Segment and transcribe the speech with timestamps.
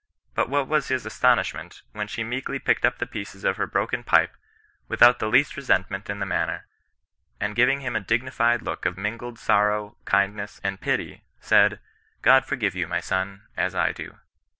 [0.33, 4.03] But what was his astonishment, when she meekly picked up the pieces of her broken
[4.03, 4.35] pipe,
[4.87, 6.65] without the least resent ment in her manner,
[7.39, 11.77] and giving him a dignified look of mingled sorrow, kindness, and pity, said, ^^
[12.23, 14.17] God forgive you, my son, as I do."